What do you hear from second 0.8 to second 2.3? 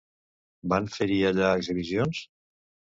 fer-hi allà exhibicions?